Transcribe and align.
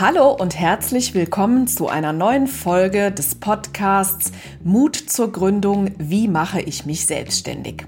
Hallo 0.00 0.30
und 0.30 0.56
herzlich 0.56 1.12
willkommen 1.12 1.66
zu 1.66 1.88
einer 1.88 2.12
neuen 2.12 2.46
Folge 2.46 3.10
des 3.10 3.34
Podcasts 3.34 4.30
Mut 4.62 4.94
zur 4.94 5.32
Gründung, 5.32 5.90
wie 5.98 6.28
mache 6.28 6.60
ich 6.60 6.86
mich 6.86 7.04
selbstständig? 7.04 7.84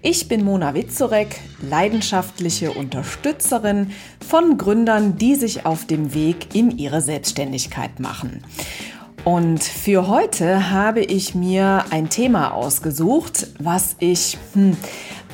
Ich 0.00 0.28
bin 0.28 0.44
Mona 0.44 0.74
Witzorek, 0.74 1.40
leidenschaftliche 1.60 2.70
Unterstützerin 2.70 3.90
von 4.24 4.56
Gründern, 4.56 5.16
die 5.16 5.34
sich 5.34 5.66
auf 5.66 5.84
dem 5.84 6.14
Weg 6.14 6.54
in 6.54 6.78
ihre 6.78 7.00
Selbstständigkeit 7.00 7.98
machen. 7.98 8.44
Und 9.24 9.64
für 9.64 10.06
heute 10.06 10.70
habe 10.70 11.00
ich 11.00 11.34
mir 11.34 11.86
ein 11.90 12.08
Thema 12.08 12.54
ausgesucht, 12.54 13.48
was 13.58 13.96
ich 13.98 14.38
hm, 14.52 14.76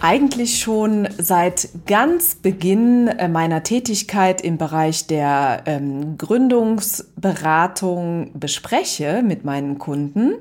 eigentlich 0.00 0.60
schon 0.60 1.08
seit 1.18 1.68
ganz 1.86 2.34
Beginn 2.34 3.08
äh, 3.08 3.28
meiner 3.28 3.62
Tätigkeit 3.62 4.40
im 4.40 4.58
Bereich 4.58 5.06
der 5.06 5.62
ähm, 5.66 6.18
Gründungsberatung 6.18 8.32
bespreche 8.34 9.22
mit 9.24 9.44
meinen 9.44 9.78
Kunden. 9.78 10.34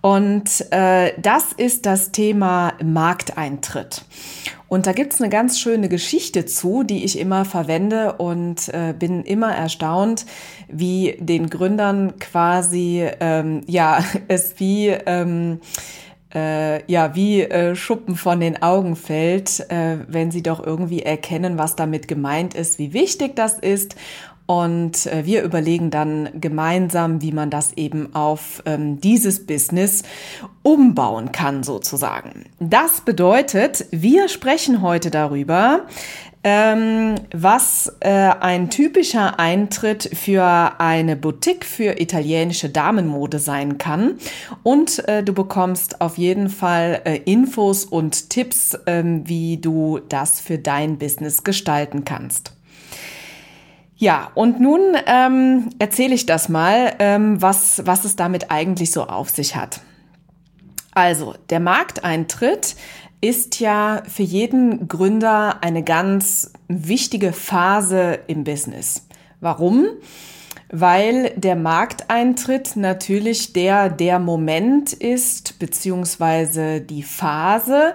Und 0.00 0.66
äh, 0.70 1.12
das 1.18 1.52
ist 1.56 1.86
das 1.86 2.12
Thema 2.12 2.74
Markteintritt. 2.84 4.04
Und 4.68 4.86
da 4.86 4.92
gibt's 4.92 5.20
eine 5.20 5.30
ganz 5.30 5.58
schöne 5.58 5.88
Geschichte 5.88 6.46
zu, 6.46 6.82
die 6.82 7.04
ich 7.04 7.18
immer 7.18 7.44
verwende 7.44 8.14
und 8.14 8.68
äh, 8.68 8.92
bin 8.92 9.22
immer 9.22 9.54
erstaunt, 9.54 10.26
wie 10.68 11.16
den 11.20 11.48
Gründern 11.48 12.18
quasi 12.18 13.08
ähm, 13.20 13.62
ja 13.66 14.02
es 14.28 14.54
wie 14.58 14.88
ähm, 14.88 15.60
äh, 16.34 16.90
ja 16.90 17.14
wie 17.14 17.42
äh, 17.42 17.76
Schuppen 17.76 18.16
von 18.16 18.40
den 18.40 18.62
Augen 18.62 18.96
fällt, 18.96 19.60
äh, 19.70 19.98
wenn 20.08 20.30
sie 20.30 20.42
doch 20.42 20.64
irgendwie 20.64 21.02
erkennen, 21.02 21.58
was 21.58 21.76
damit 21.76 22.08
gemeint 22.08 22.54
ist, 22.54 22.78
wie 22.78 22.92
wichtig 22.92 23.36
das 23.36 23.58
ist. 23.58 23.96
Und 24.46 25.06
äh, 25.06 25.24
wir 25.24 25.42
überlegen 25.42 25.90
dann 25.90 26.28
gemeinsam, 26.38 27.22
wie 27.22 27.32
man 27.32 27.48
das 27.48 27.72
eben 27.74 28.14
auf 28.14 28.62
ähm, 28.66 29.00
dieses 29.00 29.46
Business 29.46 30.02
umbauen 30.62 31.32
kann, 31.32 31.62
sozusagen. 31.62 32.44
Das 32.60 33.00
bedeutet, 33.00 33.86
wir 33.90 34.28
sprechen 34.28 34.82
heute 34.82 35.10
darüber, 35.10 35.86
ähm, 36.44 37.14
was 37.32 37.96
äh, 38.00 38.10
ein 38.10 38.68
typischer 38.68 39.40
Eintritt 39.40 40.10
für 40.14 40.78
eine 40.78 41.16
Boutique 41.16 41.64
für 41.64 42.00
italienische 42.00 42.68
Damenmode 42.68 43.38
sein 43.38 43.78
kann. 43.78 44.18
Und 44.62 45.08
äh, 45.08 45.22
du 45.22 45.32
bekommst 45.32 46.02
auf 46.02 46.18
jeden 46.18 46.50
Fall 46.50 47.00
äh, 47.04 47.16
Infos 47.24 47.86
und 47.86 48.28
Tipps, 48.28 48.78
ähm, 48.86 49.26
wie 49.26 49.56
du 49.56 50.00
das 50.08 50.38
für 50.40 50.58
dein 50.58 50.98
Business 50.98 51.42
gestalten 51.42 52.04
kannst. 52.04 52.52
Ja, 53.96 54.30
und 54.34 54.60
nun 54.60 54.80
ähm, 55.06 55.70
erzähle 55.78 56.14
ich 56.14 56.26
das 56.26 56.50
mal, 56.50 56.92
ähm, 56.98 57.40
was, 57.40 57.80
was 57.86 58.04
es 58.04 58.16
damit 58.16 58.50
eigentlich 58.50 58.90
so 58.90 59.04
auf 59.04 59.30
sich 59.30 59.56
hat. 59.56 59.80
Also, 60.94 61.34
der 61.50 61.60
Markteintritt 61.60 62.76
ist 63.20 63.58
ja 63.58 64.02
für 64.06 64.22
jeden 64.22 64.86
Gründer 64.86 65.62
eine 65.62 65.82
ganz 65.82 66.52
wichtige 66.68 67.32
Phase 67.32 68.18
im 68.26 68.44
Business. 68.44 69.06
Warum? 69.40 69.86
Weil 70.70 71.30
der 71.36 71.56
Markteintritt 71.56 72.76
natürlich 72.76 73.52
der, 73.52 73.88
der 73.88 74.18
Moment 74.18 74.92
ist, 74.92 75.58
beziehungsweise 75.58 76.80
die 76.80 77.02
Phase, 77.02 77.94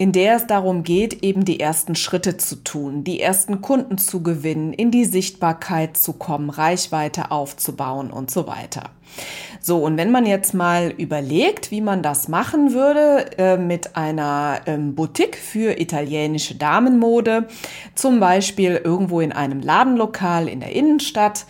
in 0.00 0.12
der 0.12 0.36
es 0.36 0.46
darum 0.46 0.82
geht, 0.82 1.22
eben 1.22 1.44
die 1.44 1.60
ersten 1.60 1.94
Schritte 1.94 2.38
zu 2.38 2.64
tun, 2.64 3.04
die 3.04 3.20
ersten 3.20 3.60
Kunden 3.60 3.98
zu 3.98 4.22
gewinnen, 4.22 4.72
in 4.72 4.90
die 4.90 5.04
Sichtbarkeit 5.04 5.98
zu 5.98 6.14
kommen, 6.14 6.48
Reichweite 6.48 7.30
aufzubauen 7.30 8.10
und 8.10 8.30
so 8.30 8.46
weiter. 8.46 8.84
So, 9.60 9.84
und 9.84 9.98
wenn 9.98 10.10
man 10.10 10.24
jetzt 10.24 10.54
mal 10.54 10.88
überlegt, 10.96 11.70
wie 11.70 11.82
man 11.82 12.02
das 12.02 12.28
machen 12.28 12.72
würde 12.72 13.26
äh, 13.36 13.58
mit 13.58 13.94
einer 13.94 14.62
ähm, 14.64 14.94
Boutique 14.94 15.36
für 15.36 15.78
italienische 15.78 16.54
Damenmode, 16.54 17.46
zum 17.94 18.20
Beispiel 18.20 18.80
irgendwo 18.82 19.20
in 19.20 19.32
einem 19.32 19.60
Ladenlokal 19.60 20.48
in 20.48 20.60
der 20.60 20.72
Innenstadt, 20.72 21.44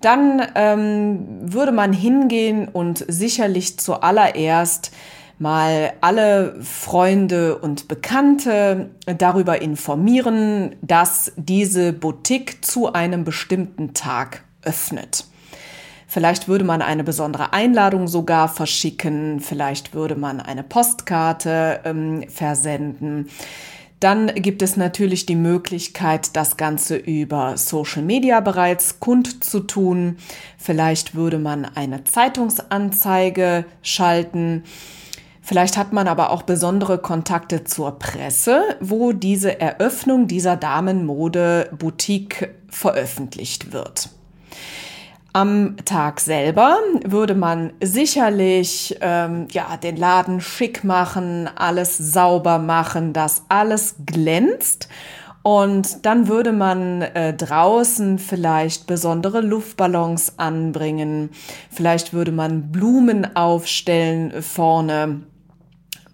dann 0.00 0.44
ähm, 0.56 1.38
würde 1.40 1.70
man 1.70 1.92
hingehen 1.92 2.66
und 2.66 3.04
sicherlich 3.06 3.78
zuallererst 3.78 4.90
mal 5.42 5.92
alle 6.00 6.54
Freunde 6.62 7.58
und 7.58 7.88
Bekannte 7.88 8.90
darüber 9.06 9.60
informieren, 9.60 10.76
dass 10.82 11.32
diese 11.36 11.92
Boutique 11.92 12.64
zu 12.64 12.92
einem 12.92 13.24
bestimmten 13.24 13.92
Tag 13.92 14.44
öffnet. 14.62 15.24
Vielleicht 16.06 16.46
würde 16.46 16.64
man 16.64 16.80
eine 16.80 17.02
besondere 17.02 17.52
Einladung 17.52 18.06
sogar 18.06 18.46
verschicken, 18.48 19.40
vielleicht 19.40 19.94
würde 19.94 20.14
man 20.14 20.40
eine 20.40 20.62
Postkarte 20.62 21.80
ähm, 21.84 22.24
versenden. 22.28 23.28
Dann 23.98 24.28
gibt 24.34 24.62
es 24.62 24.76
natürlich 24.76 25.26
die 25.26 25.36
Möglichkeit, 25.36 26.36
das 26.36 26.56
Ganze 26.56 26.96
über 26.96 27.56
Social 27.56 28.02
Media 28.02 28.38
bereits 28.40 29.00
kundzutun. 29.00 30.18
Vielleicht 30.56 31.16
würde 31.16 31.38
man 31.38 31.64
eine 31.64 32.04
Zeitungsanzeige 32.04 33.64
schalten. 33.82 34.62
Vielleicht 35.44 35.76
hat 35.76 35.92
man 35.92 36.06
aber 36.06 36.30
auch 36.30 36.42
besondere 36.42 36.98
Kontakte 36.98 37.64
zur 37.64 37.98
Presse, 37.98 38.62
wo 38.80 39.12
diese 39.12 39.60
Eröffnung 39.60 40.28
dieser 40.28 40.56
Damenmode-Boutique 40.56 42.48
veröffentlicht 42.68 43.72
wird. 43.72 44.08
Am 45.32 45.76
Tag 45.84 46.20
selber 46.20 46.76
würde 47.04 47.34
man 47.34 47.72
sicherlich 47.82 48.96
ähm, 49.00 49.48
ja 49.50 49.76
den 49.78 49.96
Laden 49.96 50.40
schick 50.40 50.84
machen, 50.84 51.50
alles 51.56 51.98
sauber 51.98 52.58
machen, 52.58 53.12
dass 53.12 53.42
alles 53.48 53.96
glänzt. 54.06 54.88
Und 55.42 56.06
dann 56.06 56.28
würde 56.28 56.52
man 56.52 57.02
äh, 57.02 57.34
draußen 57.34 58.20
vielleicht 58.20 58.86
besondere 58.86 59.40
Luftballons 59.40 60.38
anbringen. 60.38 61.30
Vielleicht 61.68 62.12
würde 62.12 62.30
man 62.30 62.70
Blumen 62.70 63.34
aufstellen 63.34 64.40
vorne 64.40 65.22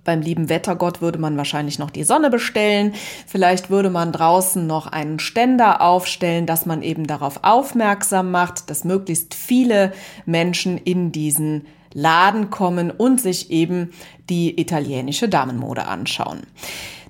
beim 0.09 0.23
lieben 0.23 0.49
Wettergott 0.49 1.03
würde 1.03 1.19
man 1.19 1.37
wahrscheinlich 1.37 1.79
noch 1.79 1.91
die 1.91 2.03
Sonne 2.03 2.31
bestellen. 2.31 2.95
Vielleicht 3.27 3.69
würde 3.69 3.91
man 3.91 4.11
draußen 4.11 4.67
noch 4.67 4.87
einen 4.87 5.19
Ständer 5.19 5.83
aufstellen, 5.83 6.47
dass 6.47 6.65
man 6.65 6.81
eben 6.81 7.07
darauf 7.07 7.41
aufmerksam 7.43 8.31
macht, 8.31 8.71
dass 8.71 8.85
möglichst 8.85 9.35
viele 9.35 9.93
Menschen 10.25 10.79
in 10.79 11.13
diesen 11.13 11.67
Laden 11.93 12.51
kommen 12.51 12.91
und 12.91 13.21
sich 13.21 13.51
eben 13.51 13.93
die 14.29 14.61
italienische 14.61 15.29
Damenmode 15.29 15.87
anschauen. 15.87 16.43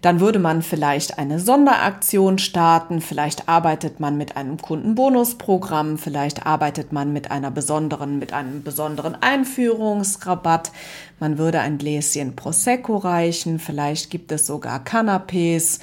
Dann 0.03 0.21
würde 0.21 0.39
man 0.39 0.63
vielleicht 0.63 1.19
eine 1.19 1.41
Sonderaktion 1.41 2.39
starten, 2.39 3.01
vielleicht 3.01 3.49
arbeitet 3.49 3.99
man 3.99 4.17
mit 4.17 4.37
einem 4.37 4.59
Kundenbonusprogramm, 4.59 5.99
vielleicht 5.99 6.47
arbeitet 6.47 6.93
man 6.93 7.13
mit 7.13 7.31
einer 7.31 7.51
besonderen, 7.51 8.19
mit 8.19 8.33
einem 8.33 8.63
besonderen 8.63 9.17
Einführungsrabatt. 9.21 10.71
Man 11.19 11.37
würde 11.37 11.61
ein 11.61 11.79
Gläschen 11.79 12.37
Prosecco 12.37 12.97
reichen, 12.97 13.59
vielleicht 13.59 14.11
gibt 14.11 14.31
es 14.31 14.47
sogar 14.47 14.85
Canapés. 14.85 15.81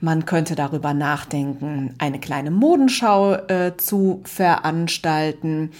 Man 0.00 0.26
könnte 0.26 0.54
darüber 0.54 0.92
nachdenken, 0.92 1.94
eine 1.96 2.20
kleine 2.20 2.50
Modenschau 2.50 3.34
äh, 3.34 3.78
zu 3.78 4.20
veranstalten. 4.24 5.70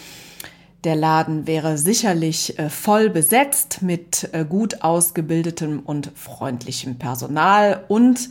Der 0.86 0.94
Laden 0.94 1.48
wäre 1.48 1.78
sicherlich 1.78 2.60
äh, 2.60 2.70
voll 2.70 3.10
besetzt 3.10 3.82
mit 3.82 4.30
äh, 4.30 4.44
gut 4.44 4.82
ausgebildetem 4.82 5.80
und 5.80 6.12
freundlichem 6.14 6.96
Personal 6.96 7.82
und 7.88 8.30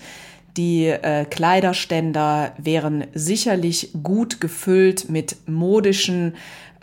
die 0.55 0.85
äh, 0.85 1.25
Kleiderständer 1.25 2.53
wären 2.57 3.07
sicherlich 3.13 3.89
gut 4.01 4.39
gefüllt 4.39 5.09
mit 5.09 5.35
modischen 5.49 6.35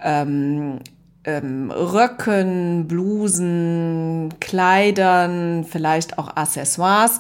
ähm, 0.05 0.81
ähm, 1.25 1.71
Röcken, 1.71 2.87
Blusen, 2.87 4.29
Kleidern, 4.41 5.65
vielleicht 5.65 6.19
auch 6.19 6.37
Accessoires. 6.37 7.19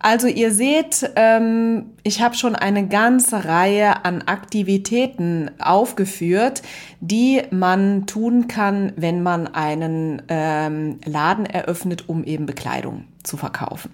Also 0.00 0.28
ihr 0.28 0.52
seht, 0.52 1.10
ähm, 1.16 1.86
ich 2.04 2.20
habe 2.20 2.36
schon 2.36 2.54
eine 2.54 2.86
ganze 2.86 3.44
Reihe 3.44 4.04
an 4.04 4.22
Aktivitäten 4.22 5.50
aufgeführt, 5.58 6.62
die 7.00 7.42
man 7.50 8.06
tun 8.06 8.46
kann, 8.46 8.92
wenn 8.96 9.22
man 9.22 9.48
einen 9.48 10.22
ähm, 10.28 11.00
Laden 11.04 11.46
eröffnet, 11.46 12.08
um 12.08 12.22
eben 12.24 12.46
Bekleidung 12.46 13.04
zu 13.24 13.36
verkaufen. 13.36 13.90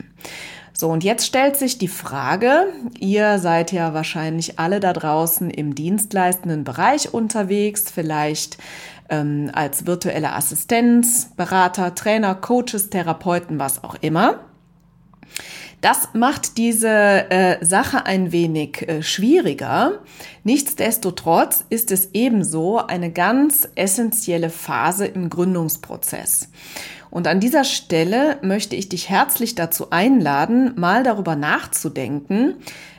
So, 0.77 0.91
und 0.91 1.05
jetzt 1.05 1.25
stellt 1.25 1.57
sich 1.57 1.79
die 1.79 1.89
Frage, 1.89 2.67
ihr 2.99 3.39
seid 3.39 3.71
ja 3.73 3.95
wahrscheinlich 3.95 4.59
alle 4.59 4.81
da 4.81 4.93
draußen 4.93 5.49
im 5.49 5.75
dienstleistenden 5.75 6.65
Bereich 6.65 7.15
unterwegs, 7.15 7.91
vielleicht 7.95 8.59
ähm, 9.09 9.51
als 9.55 9.87
virtuelle 9.87 10.33
Assistenz, 10.33 11.31
Berater, 11.37 11.95
Trainer, 11.95 12.35
Coaches, 12.35 12.91
Therapeuten, 12.91 13.59
was 13.61 13.85
auch 13.85 13.95
immer 14.01 14.41
Das 15.85 16.09
macht 16.15 16.57
diese 16.57 16.89
äh, 16.89 17.63
Sache 17.63 18.07
ein 18.07 18.33
wenig 18.33 18.89
äh, 18.89 19.03
schwieriger. 19.03 20.01
Nichtsdestotrotz 20.43 21.63
ist 21.69 21.93
es 21.93 22.09
ebenso 22.15 22.79
eine 22.79 23.13
ganz 23.13 23.69
essentielle 23.75 24.49
Phase 24.49 25.05
im 25.05 25.29
Gründungsprozess. 25.29 26.49
Und 27.11 27.27
an 27.27 27.39
dieser 27.39 27.65
Stelle 27.65 28.39
möchte 28.41 28.77
ich 28.77 28.89
dich 28.89 29.11
herzlich 29.11 29.57
dazu 29.57 29.91
einladen, 29.91 30.73
mal 30.77 31.03
darüber 31.03 31.37
nachzudenken, 31.37 32.55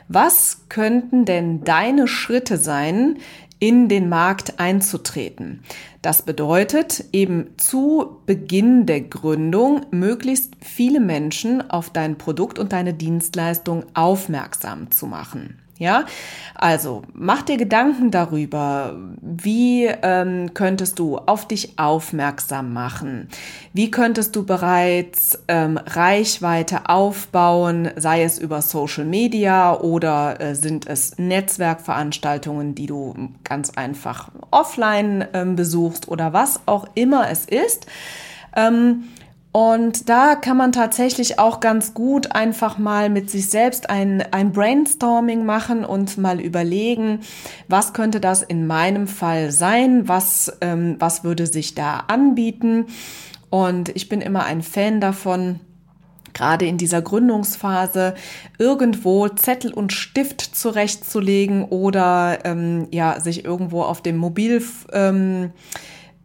was 0.06 0.58
könnten 0.68 1.24
denn 1.24 1.64
deine 1.64 2.06
Schritte 2.06 2.56
sein, 2.56 3.16
in 3.58 3.88
den 3.88 4.08
Markt 4.08 4.60
einzutreten. 4.60 5.62
Das 6.02 6.22
bedeutet 6.22 7.04
eben 7.12 7.56
zu 7.56 8.18
Beginn 8.26 8.86
der 8.86 9.00
Gründung 9.00 9.86
möglichst 9.90 10.54
viele 10.60 11.00
Menschen 11.00 11.70
auf 11.70 11.90
dein 11.90 12.18
Produkt 12.18 12.58
und 12.58 12.72
deine 12.72 12.94
Dienstleistung 12.94 13.84
aufmerksam 13.94 14.90
zu 14.90 15.06
machen. 15.06 15.58
Ja, 15.78 16.06
also 16.54 17.02
mach 17.12 17.42
dir 17.42 17.58
Gedanken 17.58 18.10
darüber, 18.10 18.96
wie 19.20 19.84
ähm, 19.84 20.54
könntest 20.54 20.98
du 20.98 21.18
auf 21.18 21.46
dich 21.46 21.78
aufmerksam 21.78 22.72
machen? 22.72 23.28
Wie 23.74 23.90
könntest 23.90 24.34
du 24.36 24.46
bereits 24.46 25.38
ähm, 25.48 25.76
Reichweite 25.76 26.88
aufbauen, 26.88 27.90
sei 27.96 28.22
es 28.22 28.38
über 28.38 28.62
Social 28.62 29.04
Media 29.04 29.78
oder 29.78 30.40
äh, 30.40 30.54
sind 30.54 30.86
es 30.86 31.18
Netzwerkveranstaltungen, 31.18 32.74
die 32.74 32.86
du 32.86 33.14
ganz 33.44 33.72
einfach 33.76 34.30
offline 34.50 35.26
ähm, 35.34 35.56
besuchst 35.56 36.08
oder 36.08 36.32
was 36.32 36.60
auch 36.64 36.86
immer 36.94 37.28
es 37.28 37.44
ist? 37.44 37.86
Und 39.56 40.10
da 40.10 40.34
kann 40.34 40.58
man 40.58 40.70
tatsächlich 40.70 41.38
auch 41.38 41.60
ganz 41.60 41.94
gut 41.94 42.32
einfach 42.32 42.76
mal 42.76 43.08
mit 43.08 43.30
sich 43.30 43.48
selbst 43.48 43.88
ein, 43.88 44.22
ein 44.30 44.52
Brainstorming 44.52 45.46
machen 45.46 45.82
und 45.82 46.18
mal 46.18 46.42
überlegen, 46.42 47.20
was 47.66 47.94
könnte 47.94 48.20
das 48.20 48.42
in 48.42 48.66
meinem 48.66 49.08
Fall 49.08 49.50
sein, 49.52 50.08
was, 50.08 50.58
ähm, 50.60 50.96
was 50.98 51.24
würde 51.24 51.46
sich 51.46 51.74
da 51.74 52.04
anbieten. 52.08 52.84
Und 53.48 53.88
ich 53.96 54.10
bin 54.10 54.20
immer 54.20 54.44
ein 54.44 54.60
Fan 54.60 55.00
davon, 55.00 55.60
gerade 56.34 56.66
in 56.66 56.76
dieser 56.76 57.00
Gründungsphase 57.00 58.14
irgendwo 58.58 59.26
Zettel 59.28 59.72
und 59.72 59.90
Stift 59.90 60.42
zurechtzulegen 60.42 61.64
oder 61.64 62.40
ähm, 62.44 62.88
ja 62.90 63.20
sich 63.20 63.46
irgendwo 63.46 63.84
auf 63.84 64.02
dem 64.02 64.18
Mobil 64.18 64.62
ähm, 64.92 65.52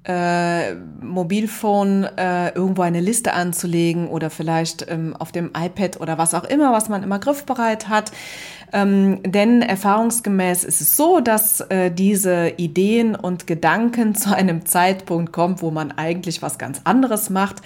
äh, 0.03 0.73
Mobilphone 1.01 2.05
äh, 2.17 2.49
irgendwo 2.55 2.81
eine 2.81 3.01
Liste 3.01 3.33
anzulegen 3.33 4.07
oder 4.07 4.29
vielleicht 4.29 4.89
ähm, 4.89 5.15
auf 5.17 5.31
dem 5.31 5.51
iPad 5.55 6.01
oder 6.01 6.17
was 6.17 6.33
auch 6.33 6.43
immer, 6.43 6.71
was 6.71 6.89
man 6.89 7.03
immer 7.03 7.19
griffbereit 7.19 7.87
hat. 7.87 8.11
Ähm, 8.73 9.21
denn 9.23 9.61
erfahrungsgemäß 9.61 10.63
ist 10.63 10.81
es 10.81 10.95
so, 10.95 11.19
dass 11.19 11.59
äh, 11.61 11.91
diese 11.91 12.53
Ideen 12.57 13.15
und 13.15 13.45
Gedanken 13.45 14.15
zu 14.15 14.33
einem 14.33 14.65
Zeitpunkt 14.65 15.33
kommt, 15.33 15.61
wo 15.61 15.71
man 15.71 15.91
eigentlich 15.91 16.41
was 16.41 16.57
ganz 16.57 16.81
anderes 16.83 17.29
macht. 17.29 17.57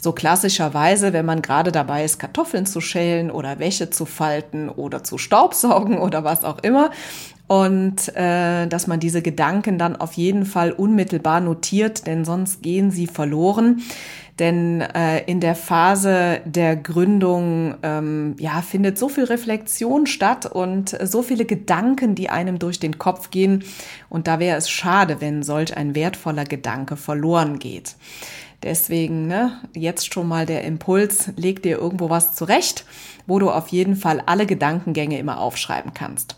So 0.00 0.12
klassischerweise, 0.12 1.12
wenn 1.12 1.26
man 1.26 1.42
gerade 1.42 1.72
dabei 1.72 2.04
ist, 2.04 2.18
Kartoffeln 2.18 2.66
zu 2.66 2.80
schälen 2.80 3.30
oder 3.30 3.58
Wäsche 3.58 3.90
zu 3.90 4.06
falten 4.06 4.68
oder 4.68 5.04
zu 5.04 5.18
staubsaugen 5.18 5.98
oder 6.00 6.24
was 6.24 6.44
auch 6.44 6.58
immer 6.60 6.90
und 7.48 8.14
äh, 8.16 8.66
dass 8.66 8.86
man 8.86 9.00
diese 9.00 9.22
Gedanken 9.22 9.78
dann 9.78 9.96
auf 9.96 10.14
jeden 10.14 10.44
Fall 10.44 10.72
unmittelbar 10.72 11.40
notiert, 11.40 12.06
denn 12.06 12.24
sonst 12.24 12.62
gehen 12.62 12.90
sie 12.90 13.06
verloren. 13.06 13.82
Denn 14.38 14.82
äh, 14.82 15.24
in 15.24 15.40
der 15.40 15.54
Phase 15.54 16.40
der 16.44 16.76
Gründung 16.76 17.74
ähm, 17.82 18.36
ja, 18.38 18.60
findet 18.60 18.98
so 18.98 19.08
viel 19.08 19.24
Reflexion 19.24 20.06
statt 20.06 20.44
und 20.44 20.96
so 21.02 21.22
viele 21.22 21.46
Gedanken, 21.46 22.14
die 22.14 22.28
einem 22.28 22.58
durch 22.58 22.78
den 22.78 22.98
Kopf 22.98 23.30
gehen. 23.30 23.64
Und 24.10 24.26
da 24.26 24.38
wäre 24.38 24.58
es 24.58 24.68
schade, 24.68 25.20
wenn 25.20 25.42
solch 25.42 25.74
ein 25.76 25.94
wertvoller 25.94 26.44
Gedanke 26.44 26.96
verloren 26.96 27.58
geht. 27.58 27.94
Deswegen 28.62 29.26
ne, 29.26 29.52
jetzt 29.74 30.12
schon 30.12 30.28
mal 30.28 30.44
der 30.44 30.64
Impuls, 30.64 31.30
leg 31.36 31.62
dir 31.62 31.78
irgendwo 31.78 32.10
was 32.10 32.34
zurecht, 32.34 32.84
wo 33.26 33.38
du 33.38 33.50
auf 33.50 33.68
jeden 33.68 33.96
Fall 33.96 34.22
alle 34.26 34.44
Gedankengänge 34.44 35.18
immer 35.18 35.40
aufschreiben 35.40 35.94
kannst. 35.94 36.36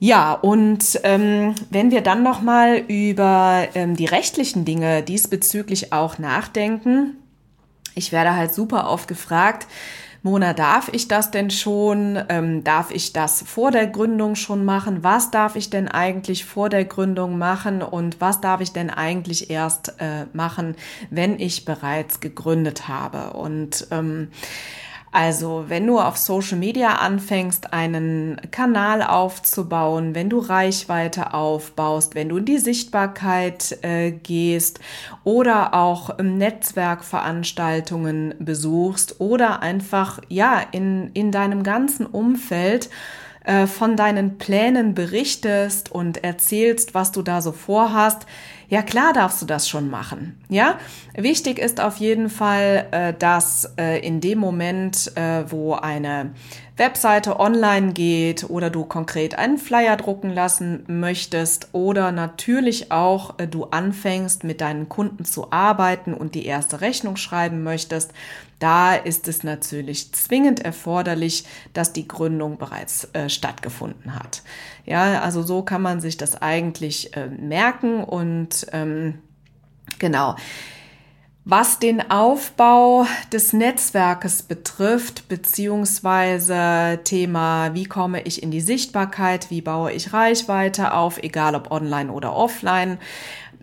Ja, 0.00 0.32
und 0.32 1.00
ähm, 1.02 1.56
wenn 1.70 1.90
wir 1.90 2.02
dann 2.02 2.22
noch 2.22 2.40
mal 2.40 2.76
über 2.76 3.66
ähm, 3.74 3.96
die 3.96 4.06
rechtlichen 4.06 4.64
Dinge 4.64 5.02
diesbezüglich 5.02 5.92
auch 5.92 6.18
nachdenken, 6.18 7.16
ich 7.96 8.12
werde 8.12 8.36
halt 8.36 8.54
super 8.54 8.88
oft 8.90 9.08
gefragt, 9.08 9.66
Mona, 10.22 10.52
darf 10.52 10.88
ich 10.92 11.08
das 11.08 11.30
denn 11.30 11.50
schon? 11.50 12.18
Ähm, 12.28 12.64
darf 12.64 12.90
ich 12.90 13.12
das 13.12 13.42
vor 13.42 13.70
der 13.70 13.86
Gründung 13.86 14.34
schon 14.34 14.64
machen? 14.64 15.04
Was 15.04 15.30
darf 15.30 15.54
ich 15.54 15.70
denn 15.70 15.88
eigentlich 15.88 16.44
vor 16.44 16.68
der 16.68 16.84
Gründung 16.84 17.38
machen? 17.38 17.82
Und 17.82 18.20
was 18.20 18.40
darf 18.40 18.60
ich 18.60 18.72
denn 18.72 18.90
eigentlich 18.90 19.48
erst 19.50 19.94
äh, 20.00 20.26
machen, 20.32 20.74
wenn 21.10 21.38
ich 21.38 21.64
bereits 21.64 22.20
gegründet 22.20 22.88
habe? 22.88 23.36
Und 23.36 23.86
ähm, 23.92 24.28
also, 25.10 25.64
wenn 25.68 25.86
du 25.86 25.98
auf 25.98 26.18
Social 26.18 26.58
Media 26.58 26.96
anfängst, 26.96 27.72
einen 27.72 28.38
Kanal 28.50 29.02
aufzubauen, 29.02 30.14
wenn 30.14 30.28
du 30.28 30.38
Reichweite 30.38 31.32
aufbaust, 31.32 32.14
wenn 32.14 32.28
du 32.28 32.36
in 32.36 32.44
die 32.44 32.58
Sichtbarkeit 32.58 33.78
äh, 33.82 34.10
gehst 34.10 34.80
oder 35.24 35.72
auch 35.74 36.18
Netzwerkveranstaltungen 36.18 38.34
besuchst 38.38 39.18
oder 39.20 39.62
einfach, 39.62 40.20
ja, 40.28 40.60
in, 40.72 41.10
in 41.14 41.32
deinem 41.32 41.62
ganzen 41.62 42.04
Umfeld 42.04 42.90
äh, 43.44 43.66
von 43.66 43.96
deinen 43.96 44.36
Plänen 44.36 44.92
berichtest 44.92 45.90
und 45.90 46.22
erzählst, 46.22 46.92
was 46.92 47.12
du 47.12 47.22
da 47.22 47.40
so 47.40 47.52
vorhast, 47.52 48.26
ja 48.68 48.82
klar 48.82 49.12
darfst 49.12 49.42
du 49.42 49.46
das 49.46 49.68
schon 49.68 49.90
machen. 49.90 50.40
Ja, 50.48 50.78
wichtig 51.14 51.58
ist 51.58 51.80
auf 51.80 51.96
jeden 51.96 52.30
Fall, 52.30 52.86
äh, 52.90 53.14
dass 53.14 53.72
äh, 53.78 54.00
in 54.06 54.20
dem 54.20 54.38
Moment, 54.38 55.12
wo 55.48 55.74
eine 55.74 56.32
Webseite 56.78 57.40
online 57.40 57.92
geht 57.92 58.48
oder 58.48 58.70
du 58.70 58.84
konkret 58.84 59.36
einen 59.36 59.58
Flyer 59.58 59.96
drucken 59.96 60.30
lassen 60.30 60.84
möchtest 60.86 61.68
oder 61.72 62.12
natürlich 62.12 62.92
auch 62.92 63.38
äh, 63.38 63.46
du 63.48 63.64
anfängst 63.64 64.44
mit 64.44 64.60
deinen 64.60 64.88
Kunden 64.88 65.24
zu 65.24 65.50
arbeiten 65.50 66.14
und 66.14 66.34
die 66.34 66.46
erste 66.46 66.80
Rechnung 66.80 67.16
schreiben 67.16 67.62
möchtest, 67.62 68.12
da 68.58 68.94
ist 68.94 69.28
es 69.28 69.44
natürlich 69.44 70.12
zwingend 70.12 70.60
erforderlich, 70.60 71.44
dass 71.72 71.92
die 71.92 72.08
Gründung 72.08 72.58
bereits 72.58 73.08
äh, 73.12 73.28
stattgefunden 73.28 74.14
hat. 74.14 74.42
Ja, 74.84 75.20
also 75.20 75.42
so 75.42 75.62
kann 75.62 75.82
man 75.82 76.00
sich 76.00 76.16
das 76.16 76.40
eigentlich 76.40 77.16
äh, 77.16 77.26
merken 77.26 78.02
und 78.02 78.66
ähm, 78.72 79.18
genau. 79.98 80.36
Was 81.50 81.78
den 81.78 82.10
Aufbau 82.10 83.06
des 83.32 83.54
Netzwerkes 83.54 84.42
betrifft, 84.42 85.28
beziehungsweise 85.28 87.00
Thema, 87.04 87.72
wie 87.72 87.86
komme 87.86 88.20
ich 88.24 88.42
in 88.42 88.50
die 88.50 88.60
Sichtbarkeit, 88.60 89.50
wie 89.50 89.62
baue 89.62 89.92
ich 89.92 90.12
Reichweite 90.12 90.92
auf, 90.92 91.16
egal 91.22 91.54
ob 91.54 91.70
online 91.70 92.12
oder 92.12 92.36
offline, 92.36 92.98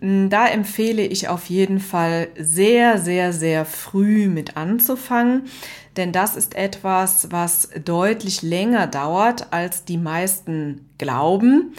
da 0.00 0.48
empfehle 0.48 1.02
ich 1.02 1.28
auf 1.28 1.46
jeden 1.46 1.78
Fall 1.78 2.26
sehr, 2.36 2.98
sehr, 2.98 3.32
sehr 3.32 3.64
früh 3.64 4.26
mit 4.26 4.56
anzufangen, 4.56 5.44
denn 5.96 6.10
das 6.10 6.34
ist 6.34 6.56
etwas, 6.56 7.30
was 7.30 7.70
deutlich 7.84 8.42
länger 8.42 8.88
dauert, 8.88 9.52
als 9.52 9.84
die 9.84 9.98
meisten 9.98 10.88
glauben. 10.98 11.72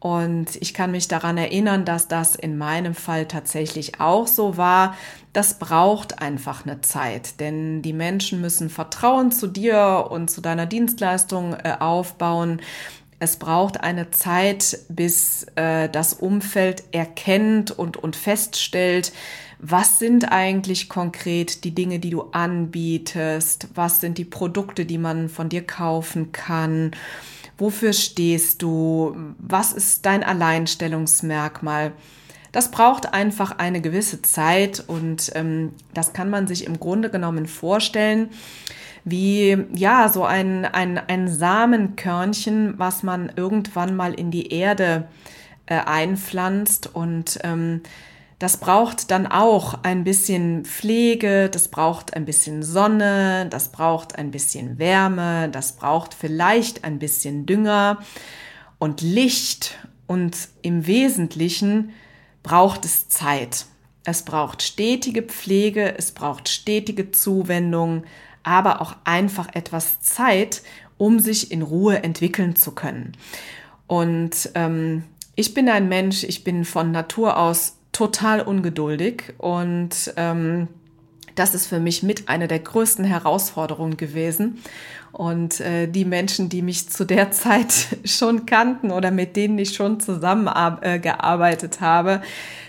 Und 0.00 0.54
ich 0.60 0.74
kann 0.74 0.92
mich 0.92 1.08
daran 1.08 1.38
erinnern, 1.38 1.84
dass 1.84 2.06
das 2.06 2.36
in 2.36 2.56
meinem 2.56 2.94
Fall 2.94 3.26
tatsächlich 3.26 4.00
auch 4.00 4.28
so 4.28 4.56
war. 4.56 4.96
Das 5.32 5.58
braucht 5.58 6.22
einfach 6.22 6.64
eine 6.64 6.80
Zeit, 6.82 7.40
denn 7.40 7.82
die 7.82 7.92
Menschen 7.92 8.40
müssen 8.40 8.70
Vertrauen 8.70 9.32
zu 9.32 9.48
dir 9.48 10.06
und 10.10 10.30
zu 10.30 10.40
deiner 10.40 10.66
Dienstleistung 10.66 11.54
äh, 11.54 11.76
aufbauen. 11.80 12.60
Es 13.18 13.36
braucht 13.38 13.80
eine 13.80 14.12
Zeit, 14.12 14.78
bis 14.88 15.46
äh, 15.56 15.88
das 15.88 16.14
Umfeld 16.14 16.84
erkennt 16.92 17.72
und, 17.72 17.96
und 17.96 18.14
feststellt, 18.14 19.12
was 19.58 19.98
sind 19.98 20.30
eigentlich 20.30 20.88
konkret 20.88 21.64
die 21.64 21.74
Dinge, 21.74 21.98
die 21.98 22.10
du 22.10 22.22
anbietest, 22.30 23.66
was 23.74 24.00
sind 24.00 24.16
die 24.16 24.24
Produkte, 24.24 24.86
die 24.86 24.98
man 24.98 25.28
von 25.28 25.48
dir 25.48 25.66
kaufen 25.66 26.30
kann 26.30 26.92
Wofür 27.58 27.92
stehst 27.92 28.62
du? 28.62 29.16
Was 29.38 29.72
ist 29.72 30.06
dein 30.06 30.22
Alleinstellungsmerkmal? 30.22 31.92
Das 32.52 32.70
braucht 32.70 33.12
einfach 33.12 33.58
eine 33.58 33.80
gewisse 33.80 34.22
Zeit 34.22 34.82
und 34.86 35.32
ähm, 35.34 35.72
das 35.92 36.12
kann 36.12 36.30
man 36.30 36.46
sich 36.46 36.64
im 36.64 36.80
Grunde 36.80 37.10
genommen 37.10 37.46
vorstellen 37.46 38.30
wie 39.04 39.56
ja 39.74 40.08
so 40.08 40.24
ein, 40.24 40.64
ein, 40.64 40.98
ein 40.98 41.28
Samenkörnchen, 41.28 42.74
was 42.78 43.02
man 43.02 43.32
irgendwann 43.36 43.96
mal 43.96 44.14
in 44.14 44.30
die 44.30 44.52
Erde 44.52 45.08
äh, 45.66 45.76
einpflanzt 45.76 46.94
und 46.94 47.38
ähm, 47.42 47.82
das 48.38 48.58
braucht 48.58 49.10
dann 49.10 49.26
auch 49.26 49.82
ein 49.82 50.04
bisschen 50.04 50.64
Pflege, 50.64 51.48
das 51.50 51.68
braucht 51.68 52.14
ein 52.14 52.24
bisschen 52.24 52.62
Sonne, 52.62 53.48
das 53.50 53.72
braucht 53.72 54.16
ein 54.16 54.30
bisschen 54.30 54.78
Wärme, 54.78 55.48
das 55.48 55.72
braucht 55.72 56.14
vielleicht 56.14 56.84
ein 56.84 57.00
bisschen 57.00 57.46
Dünger 57.46 57.98
und 58.78 59.00
Licht 59.00 59.78
und 60.06 60.36
im 60.62 60.86
Wesentlichen 60.86 61.90
braucht 62.44 62.84
es 62.84 63.08
Zeit. 63.08 63.66
Es 64.04 64.22
braucht 64.22 64.62
stetige 64.62 65.22
Pflege, 65.22 65.98
es 65.98 66.12
braucht 66.12 66.48
stetige 66.48 67.10
Zuwendung, 67.10 68.04
aber 68.44 68.80
auch 68.80 68.94
einfach 69.04 69.48
etwas 69.54 70.00
Zeit, 70.00 70.62
um 70.96 71.18
sich 71.18 71.50
in 71.50 71.62
Ruhe 71.62 72.02
entwickeln 72.04 72.54
zu 72.54 72.72
können. 72.72 73.12
Und 73.88 74.50
ähm, 74.54 75.04
ich 75.34 75.54
bin 75.54 75.68
ein 75.68 75.88
Mensch, 75.88 76.22
ich 76.22 76.44
bin 76.44 76.64
von 76.64 76.92
Natur 76.92 77.36
aus 77.36 77.77
total 77.98 78.42
ungeduldig 78.42 79.34
und 79.38 80.12
ähm, 80.16 80.68
das 81.34 81.54
ist 81.54 81.66
für 81.66 81.80
mich 81.80 82.04
mit 82.04 82.28
einer 82.28 82.46
der 82.46 82.60
größten 82.60 83.04
Herausforderungen 83.04 83.96
gewesen. 83.96 84.62
Und 85.10 85.58
äh, 85.60 85.88
die 85.88 86.04
Menschen, 86.04 86.48
die 86.48 86.62
mich 86.62 86.88
zu 86.88 87.04
der 87.04 87.30
Zeit 87.32 87.98
schon 88.04 88.46
kannten 88.46 88.92
oder 88.92 89.10
mit 89.10 89.34
denen 89.34 89.58
ich 89.58 89.74
schon 89.74 89.98
zusammengearbeitet 89.98 91.76
äh, 91.76 91.80
habe, 91.80 92.22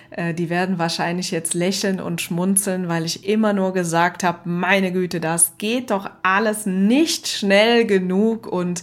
äh, 0.10 0.34
die 0.34 0.50
werden 0.50 0.80
wahrscheinlich 0.80 1.30
jetzt 1.30 1.54
lächeln 1.54 2.00
und 2.00 2.22
schmunzeln, 2.22 2.88
weil 2.88 3.06
ich 3.06 3.28
immer 3.28 3.54
nur 3.54 3.72
gesagt 3.72 4.24
habe, 4.24 4.50
meine 4.50 4.92
Güte, 4.92 5.20
das 5.20 5.60
geht 5.60 5.92
doch 5.92 6.10
alles 6.24 6.66
nicht 6.66 7.28
schnell 7.28 7.86
genug 7.86 8.48
und 8.48 8.82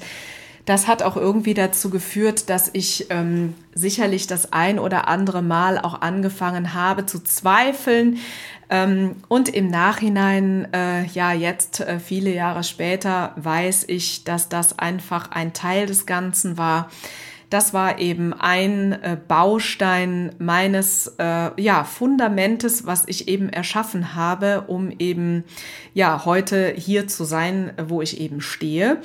das 0.67 0.89
hat 0.89 1.03
auch 1.03 1.17
irgendwie 1.17 1.55
dazu 1.55 1.91
geführt, 1.91 2.51
dass 2.51 2.71
ich 2.73 3.07
ähm, 3.11 3.55
sicherlich 3.73 4.27
das 4.27 4.53
ein 4.53 4.79
oder 4.79 5.09
andere 5.09 5.41
Mal 5.41 5.79
auch 5.79 6.03
angefangen 6.03 6.75
habe 6.75 7.07
zu 7.07 7.23
zweifeln. 7.23 8.19
Ähm, 8.69 9.15
und 9.29 9.49
im 9.49 9.69
Nachhinein, 9.69 10.67
äh, 10.73 11.05
ja, 11.07 11.33
jetzt 11.33 11.81
äh, 11.81 12.01
viele 12.01 12.35
Jahre 12.35 12.65
später, 12.65 13.33
weiß 13.37 13.85
ich, 13.87 14.25
dass 14.25 14.49
das 14.49 14.79
einfach 14.79 15.31
ein 15.31 15.53
Teil 15.53 15.87
des 15.87 16.05
Ganzen 16.05 16.59
war. 16.59 16.91
Das 17.49 17.73
war 17.73 18.01
eben 18.01 18.33
ein 18.33 18.91
äh, 18.91 19.17
Baustein 19.29 20.35
meines 20.39 21.15
äh, 21.19 21.63
ja, 21.63 21.85
Fundamentes, 21.85 22.87
was 22.87 23.05
ich 23.07 23.29
eben 23.29 23.51
erschaffen 23.51 24.17
habe, 24.17 24.65
um 24.67 24.91
eben 24.91 25.45
ja 25.95 26.25
heute 26.25 26.75
hier 26.77 27.07
zu 27.07 27.23
sein, 27.23 27.73
wo 27.87 28.03
ich 28.03 28.21
eben 28.21 28.41
stehe. 28.41 29.01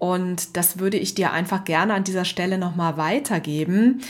Und 0.00 0.56
das 0.56 0.78
würde 0.78 0.96
ich 0.96 1.14
dir 1.14 1.30
einfach 1.30 1.64
gerne 1.64 1.92
an 1.92 2.04
dieser 2.04 2.24
Stelle 2.24 2.56
nochmal 2.56 2.96
weitergeben, 2.96 4.00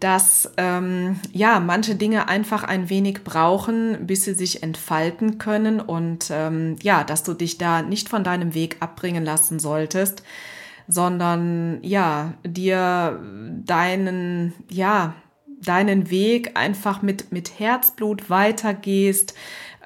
dass 0.00 0.50
ähm, 0.56 1.20
ja 1.32 1.60
manche 1.60 1.94
Dinge 1.94 2.28
einfach 2.28 2.64
ein 2.64 2.88
wenig 2.88 3.24
brauchen, 3.24 4.06
bis 4.06 4.24
sie 4.24 4.32
sich 4.32 4.62
entfalten 4.62 5.36
können 5.36 5.80
und 5.80 6.30
ähm, 6.30 6.76
ja, 6.82 7.04
dass 7.04 7.24
du 7.24 7.34
dich 7.34 7.58
da 7.58 7.82
nicht 7.82 8.08
von 8.08 8.24
deinem 8.24 8.54
Weg 8.54 8.78
abbringen 8.80 9.22
lassen 9.22 9.58
solltest, 9.58 10.22
sondern 10.88 11.78
ja 11.82 12.32
dir 12.42 13.20
deinen 13.64 14.54
ja 14.70 15.14
deinen 15.60 16.10
Weg 16.10 16.58
einfach 16.58 17.02
mit 17.02 17.32
mit 17.32 17.58
Herzblut 17.58 18.30
weitergehst, 18.30 19.34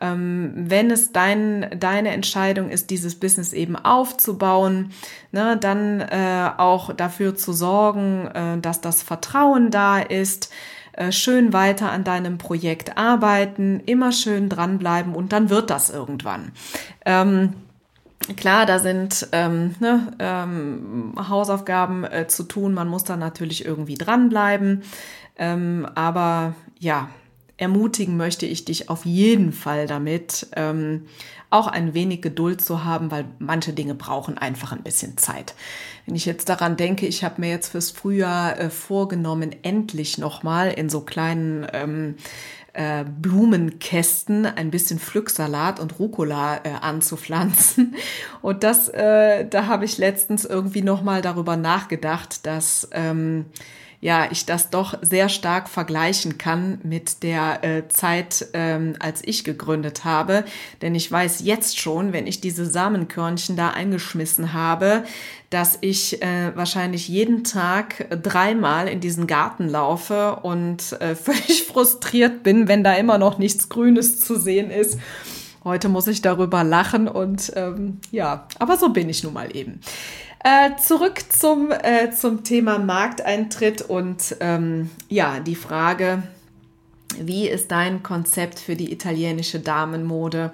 ähm, 0.00 0.52
wenn 0.54 0.90
es 0.90 1.12
dein, 1.12 1.68
deine 1.78 2.10
Entscheidung 2.10 2.70
ist, 2.70 2.90
dieses 2.90 3.18
Business 3.18 3.52
eben 3.52 3.76
aufzubauen, 3.76 4.92
ne, 5.32 5.56
dann 5.56 6.00
äh, 6.00 6.50
auch 6.56 6.92
dafür 6.92 7.34
zu 7.34 7.52
sorgen, 7.52 8.26
äh, 8.28 8.58
dass 8.60 8.80
das 8.80 9.02
Vertrauen 9.02 9.70
da 9.70 9.98
ist, 9.98 10.52
äh, 10.92 11.12
schön 11.12 11.52
weiter 11.52 11.90
an 11.90 12.04
deinem 12.04 12.38
Projekt 12.38 12.96
arbeiten, 12.96 13.80
immer 13.86 14.12
schön 14.12 14.48
dranbleiben 14.48 15.14
und 15.14 15.32
dann 15.32 15.50
wird 15.50 15.70
das 15.70 15.90
irgendwann. 15.90 16.52
Ähm, 17.04 17.54
Klar, 18.36 18.66
da 18.66 18.78
sind 18.78 19.28
ähm, 19.32 19.74
ne, 19.80 20.12
ähm, 20.18 21.14
Hausaufgaben 21.16 22.04
äh, 22.04 22.26
zu 22.26 22.42
tun. 22.42 22.74
Man 22.74 22.88
muss 22.88 23.04
da 23.04 23.16
natürlich 23.16 23.64
irgendwie 23.64 23.94
dranbleiben. 23.94 24.82
Ähm, 25.38 25.86
aber 25.94 26.54
ja, 26.78 27.08
ermutigen 27.58 28.16
möchte 28.16 28.46
ich 28.46 28.64
dich 28.64 28.88
auf 28.88 29.04
jeden 29.04 29.52
Fall 29.52 29.86
damit, 29.86 30.46
ähm, 30.56 31.06
auch 31.50 31.66
ein 31.66 31.92
wenig 31.92 32.22
Geduld 32.22 32.60
zu 32.60 32.84
haben, 32.84 33.10
weil 33.10 33.24
manche 33.38 33.72
Dinge 33.72 33.94
brauchen 33.94 34.38
einfach 34.38 34.72
ein 34.72 34.82
bisschen 34.82 35.18
Zeit. 35.18 35.54
Wenn 36.06 36.14
ich 36.14 36.24
jetzt 36.24 36.48
daran 36.48 36.76
denke, 36.76 37.06
ich 37.06 37.24
habe 37.24 37.40
mir 37.40 37.50
jetzt 37.50 37.68
fürs 37.68 37.90
Frühjahr 37.90 38.58
äh, 38.58 38.70
vorgenommen, 38.70 39.54
endlich 39.62 40.18
nochmal 40.18 40.70
in 40.70 40.88
so 40.88 41.00
kleinen 41.00 41.66
ähm, 41.72 42.16
äh, 42.74 43.04
Blumenkästen 43.04 44.46
ein 44.46 44.70
bisschen 44.70 45.00
Pflücksalat 45.00 45.80
und 45.80 45.98
Rucola 45.98 46.58
äh, 46.58 46.70
anzupflanzen. 46.80 47.96
Und 48.42 48.62
das, 48.62 48.88
äh, 48.88 49.48
da 49.48 49.66
habe 49.66 49.84
ich 49.84 49.98
letztens 49.98 50.44
irgendwie 50.44 50.82
nochmal 50.82 51.22
darüber 51.22 51.56
nachgedacht, 51.56 52.46
dass 52.46 52.88
ähm, 52.92 53.46
ja, 54.00 54.28
ich 54.30 54.46
das 54.46 54.70
doch 54.70 54.94
sehr 55.02 55.28
stark 55.28 55.68
vergleichen 55.68 56.38
kann 56.38 56.78
mit 56.84 57.24
der 57.24 57.64
äh, 57.64 57.88
Zeit, 57.88 58.46
ähm, 58.52 58.94
als 59.00 59.22
ich 59.24 59.42
gegründet 59.42 60.04
habe. 60.04 60.44
Denn 60.82 60.94
ich 60.94 61.10
weiß 61.10 61.40
jetzt 61.42 61.80
schon, 61.80 62.12
wenn 62.12 62.28
ich 62.28 62.40
diese 62.40 62.64
Samenkörnchen 62.64 63.56
da 63.56 63.70
eingeschmissen 63.70 64.52
habe, 64.52 65.04
dass 65.50 65.78
ich 65.80 66.22
äh, 66.22 66.54
wahrscheinlich 66.54 67.08
jeden 67.08 67.42
Tag 67.42 68.06
dreimal 68.22 68.86
in 68.86 69.00
diesen 69.00 69.26
Garten 69.26 69.68
laufe 69.68 70.36
und 70.42 70.92
äh, 71.00 71.14
völlig 71.16 71.64
frustriert 71.64 72.44
bin, 72.44 72.68
wenn 72.68 72.84
da 72.84 72.94
immer 72.94 73.18
noch 73.18 73.38
nichts 73.38 73.68
Grünes 73.68 74.20
zu 74.20 74.38
sehen 74.38 74.70
ist. 74.70 74.98
Heute 75.64 75.88
muss 75.88 76.06
ich 76.06 76.22
darüber 76.22 76.62
lachen 76.62 77.08
und 77.08 77.52
ähm, 77.56 77.98
ja, 78.12 78.46
aber 78.60 78.76
so 78.76 78.90
bin 78.90 79.08
ich 79.08 79.24
nun 79.24 79.32
mal 79.32 79.54
eben. 79.54 79.80
Äh, 80.44 80.76
zurück 80.76 81.20
zum, 81.30 81.72
äh, 81.72 82.10
zum 82.12 82.44
Thema 82.44 82.78
Markteintritt 82.78 83.82
und 83.82 84.36
ähm, 84.40 84.90
ja, 85.08 85.40
die 85.40 85.56
Frage, 85.56 86.22
wie 87.20 87.48
ist 87.48 87.72
dein 87.72 88.02
Konzept 88.02 88.60
für 88.60 88.76
die 88.76 88.92
italienische 88.92 89.58
Damenmode? 89.58 90.52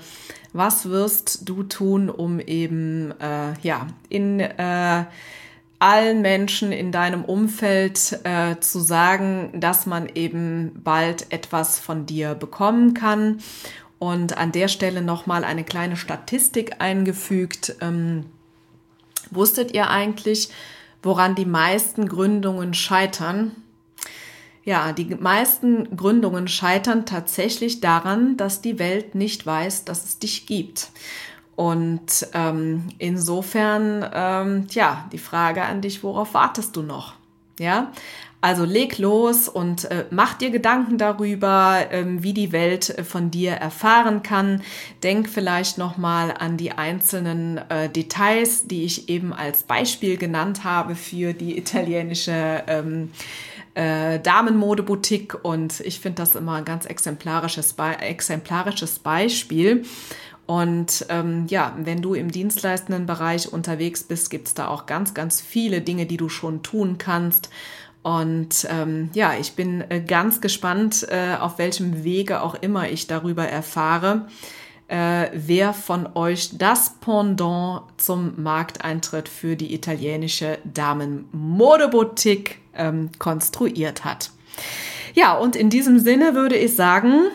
Was 0.52 0.88
wirst 0.88 1.48
du 1.48 1.64
tun, 1.64 2.08
um 2.08 2.40
eben 2.40 3.12
äh, 3.20 3.54
ja 3.60 3.88
in 4.08 4.40
äh, 4.40 5.04
allen 5.80 6.22
Menschen 6.22 6.72
in 6.72 6.90
deinem 6.90 7.24
Umfeld 7.24 8.20
äh, 8.24 8.58
zu 8.60 8.80
sagen, 8.80 9.50
dass 9.54 9.84
man 9.84 10.08
eben 10.14 10.80
bald 10.82 11.30
etwas 11.30 11.78
von 11.78 12.06
dir 12.06 12.34
bekommen 12.34 12.94
kann? 12.94 13.40
Und 13.98 14.36
an 14.36 14.52
der 14.52 14.68
Stelle 14.68 15.02
nochmal 15.02 15.44
eine 15.44 15.64
kleine 15.64 15.96
Statistik 15.96 16.80
eingefügt. 16.80 17.76
Ähm, 17.80 18.26
Wusstet 19.34 19.72
ihr 19.74 19.90
eigentlich, 19.90 20.50
woran 21.02 21.34
die 21.34 21.46
meisten 21.46 22.08
Gründungen 22.08 22.74
scheitern? 22.74 23.52
Ja, 24.64 24.92
die 24.92 25.14
meisten 25.14 25.94
Gründungen 25.96 26.48
scheitern 26.48 27.04
tatsächlich 27.04 27.80
daran, 27.80 28.36
dass 28.38 28.62
die 28.62 28.78
Welt 28.78 29.14
nicht 29.14 29.44
weiß, 29.44 29.84
dass 29.84 30.04
es 30.04 30.18
dich 30.18 30.46
gibt. 30.46 30.88
Und 31.54 32.26
ähm, 32.32 32.88
insofern, 32.98 34.08
ähm, 34.12 34.66
ja, 34.70 35.08
die 35.12 35.18
Frage 35.18 35.62
an 35.62 35.82
dich, 35.82 36.02
worauf 36.02 36.34
wartest 36.34 36.74
du 36.76 36.82
noch? 36.82 37.14
Ja, 37.58 37.92
also 38.44 38.66
leg 38.66 38.98
los 38.98 39.48
und 39.48 39.90
äh, 39.90 40.04
mach 40.10 40.34
dir 40.34 40.50
Gedanken 40.50 40.98
darüber, 40.98 41.86
ähm, 41.90 42.22
wie 42.22 42.34
die 42.34 42.52
Welt 42.52 42.90
äh, 42.90 43.02
von 43.02 43.30
dir 43.30 43.52
erfahren 43.52 44.22
kann. 44.22 44.60
Denk 45.02 45.30
vielleicht 45.30 45.78
noch 45.78 45.96
mal 45.96 46.30
an 46.30 46.58
die 46.58 46.72
einzelnen 46.72 47.56
äh, 47.70 47.88
Details, 47.88 48.66
die 48.66 48.84
ich 48.84 49.08
eben 49.08 49.32
als 49.32 49.62
Beispiel 49.62 50.18
genannt 50.18 50.62
habe 50.62 50.94
für 50.94 51.32
die 51.32 51.56
italienische 51.56 52.64
ähm, 52.66 53.12
äh, 53.72 54.20
Damenmodeboutique 54.20 55.42
und 55.42 55.80
ich 55.80 55.98
finde 56.00 56.16
das 56.16 56.34
immer 56.34 56.56
ein 56.56 56.66
ganz 56.66 56.84
exemplarisches, 56.84 57.72
Be 57.72 57.96
exemplarisches 57.98 58.98
Beispiel. 58.98 59.86
Und 60.46 61.06
ähm, 61.08 61.46
ja, 61.48 61.74
wenn 61.78 62.02
du 62.02 62.12
im 62.12 62.30
dienstleistenden 62.30 63.06
Bereich 63.06 63.50
unterwegs 63.50 64.02
bist, 64.02 64.28
gibt 64.28 64.48
es 64.48 64.54
da 64.54 64.68
auch 64.68 64.84
ganz, 64.84 65.14
ganz 65.14 65.40
viele 65.40 65.80
Dinge, 65.80 66.04
die 66.04 66.18
du 66.18 66.28
schon 66.28 66.62
tun 66.62 66.98
kannst. 66.98 67.48
Und 68.04 68.66
ähm, 68.68 69.08
ja, 69.14 69.32
ich 69.32 69.54
bin 69.54 69.82
äh, 69.88 69.98
ganz 69.98 70.42
gespannt, 70.42 71.06
äh, 71.10 71.36
auf 71.40 71.56
welchem 71.56 72.04
Wege 72.04 72.42
auch 72.42 72.54
immer 72.54 72.90
ich 72.90 73.06
darüber 73.06 73.48
erfahre, 73.48 74.26
äh, 74.88 75.28
wer 75.32 75.72
von 75.72 76.10
euch 76.14 76.58
das 76.58 76.96
Pendant 77.00 77.84
zum 77.96 78.34
Markteintritt 78.42 79.26
für 79.26 79.56
die 79.56 79.74
italienische 79.74 80.58
Damenmodeboutique 80.64 82.58
ähm, 82.74 83.08
konstruiert 83.18 84.04
hat. 84.04 84.32
Ja, 85.14 85.38
und 85.38 85.56
in 85.56 85.70
diesem 85.70 85.98
Sinne 85.98 86.34
würde 86.34 86.56
ich 86.56 86.76
sagen, 86.76 87.30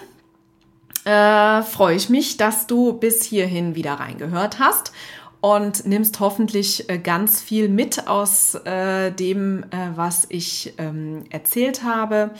äh, 1.03 1.63
freue 1.63 1.95
ich 1.95 2.09
mich, 2.09 2.37
dass 2.37 2.67
du 2.67 2.93
bis 2.93 3.23
hierhin 3.23 3.73
wieder 3.73 3.93
reingehört 3.93 4.59
hast 4.59 4.91
und 5.41 5.85
nimmst 5.85 6.19
hoffentlich 6.19 6.89
äh, 6.89 6.97
ganz 6.97 7.41
viel 7.41 7.69
mit 7.69 8.07
aus 8.07 8.55
äh, 8.55 9.11
dem, 9.11 9.63
äh, 9.71 9.91
was 9.95 10.25
ich 10.29 10.73
ähm, 10.77 11.23
erzählt 11.29 11.83
habe. 11.83 12.31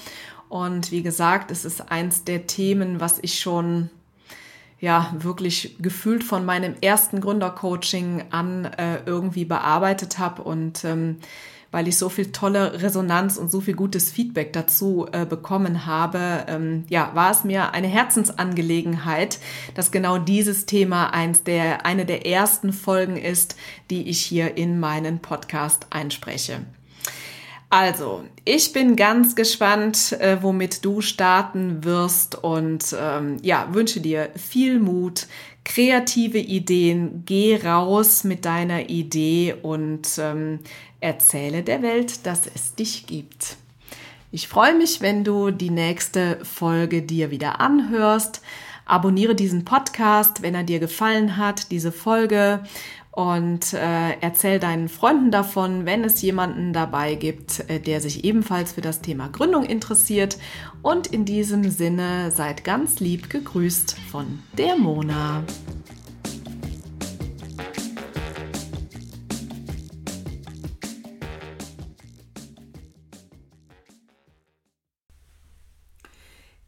Und 0.49 0.91
wie 0.91 1.03
gesagt, 1.03 1.51
es 1.51 1.63
ist 1.63 1.91
eins 1.91 2.23
der 2.23 2.47
Themen, 2.47 2.99
was 2.99 3.19
ich 3.21 3.39
schon 3.39 3.89
ja 4.79 5.13
wirklich 5.17 5.75
gefühlt 5.79 6.23
von 6.23 6.45
meinem 6.45 6.75
ersten 6.81 7.21
Gründercoaching 7.21 8.25
an 8.31 8.65
äh, 8.65 8.99
irgendwie 9.05 9.45
bearbeitet 9.45 10.19
habe 10.19 10.41
und 10.41 10.83
ähm, 10.85 11.17
weil 11.71 11.87
ich 11.87 11.97
so 11.97 12.09
viel 12.09 12.31
tolle 12.31 12.81
Resonanz 12.81 13.37
und 13.37 13.51
so 13.51 13.61
viel 13.61 13.75
gutes 13.75 14.11
Feedback 14.11 14.53
dazu 14.53 15.07
äh, 15.11 15.25
bekommen 15.25 15.85
habe, 15.85 16.45
ähm, 16.47 16.85
ja, 16.89 17.11
war 17.13 17.31
es 17.31 17.43
mir 17.43 17.73
eine 17.73 17.87
Herzensangelegenheit, 17.87 19.39
dass 19.75 19.91
genau 19.91 20.17
dieses 20.17 20.65
Thema 20.65 21.13
eins 21.13 21.43
der, 21.43 21.85
eine 21.85 22.05
der 22.05 22.25
ersten 22.25 22.73
Folgen 22.73 23.17
ist, 23.17 23.55
die 23.89 24.09
ich 24.09 24.21
hier 24.21 24.57
in 24.57 24.79
meinen 24.79 25.19
Podcast 25.19 25.87
einspreche. 25.89 26.61
Also, 27.71 28.23
ich 28.45 28.73
bin 28.73 28.95
ganz 28.95 29.35
gespannt, 29.35 30.13
äh, 30.13 30.41
womit 30.41 30.83
du 30.83 31.01
starten 31.01 31.83
wirst 31.83 32.43
und 32.43 32.95
ähm, 32.99 33.37
ja, 33.43 33.67
wünsche 33.71 34.01
dir 34.01 34.31
viel 34.35 34.79
Mut, 34.79 35.27
kreative 35.69 36.39
Ideen, 36.39 37.23
geh 37.25 37.55
raus 37.63 38.23
mit 38.23 38.43
deiner 38.43 38.89
Idee 38.89 39.53
und 39.61 40.07
ähm, 40.17 40.59
erzähle 40.99 41.61
der 41.61 41.83
Welt, 41.83 42.25
dass 42.25 42.47
es 42.47 42.73
dich 42.73 43.05
gibt. 43.05 43.55
Ich 44.31 44.47
freue 44.47 44.75
mich, 44.75 45.01
wenn 45.01 45.23
du 45.23 45.51
die 45.51 45.69
nächste 45.69 46.43
Folge 46.43 47.03
dir 47.03 47.29
wieder 47.29 47.61
anhörst. 47.61 48.41
Abonniere 48.89 49.35
diesen 49.35 49.65
Podcast, 49.65 50.41
wenn 50.41 50.55
er 50.55 50.63
dir 50.63 50.79
gefallen 50.79 51.37
hat, 51.37 51.69
diese 51.69 51.91
Folge 51.91 52.63
und 53.11 53.73
äh, 53.73 54.19
erzähl 54.21 54.59
deinen 54.59 54.89
Freunden 54.89 55.29
davon, 55.29 55.85
wenn 55.85 56.03
es 56.03 56.21
jemanden 56.23 56.73
dabei 56.73 57.13
gibt, 57.13 57.69
äh, 57.69 57.79
der 57.79 58.01
sich 58.01 58.23
ebenfalls 58.23 58.71
für 58.71 58.81
das 58.81 59.01
Thema 59.01 59.27
Gründung 59.27 59.63
interessiert. 59.63 60.37
Und 60.81 61.05
in 61.05 61.23
diesem 61.23 61.69
Sinne 61.69 62.31
seid 62.31 62.63
ganz 62.63 62.99
lieb 62.99 63.29
gegrüßt 63.29 63.95
von 64.11 64.39
der 64.57 64.75
Mona. 64.75 65.43